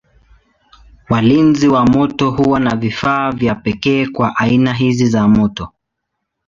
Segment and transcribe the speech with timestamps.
[1.09, 5.71] Walinzi wa moto huwa na vifaa vya pekee kwa aina hizi za moto.